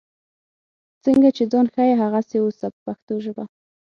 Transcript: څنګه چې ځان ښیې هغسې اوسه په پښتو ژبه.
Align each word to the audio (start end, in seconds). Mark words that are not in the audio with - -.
څنګه 1.03 1.29
چې 1.37 1.43
ځان 1.51 1.65
ښیې 1.73 1.99
هغسې 2.01 2.37
اوسه 2.41 2.65
په 2.73 2.79
پښتو 2.85 3.13
ژبه. 3.25 3.43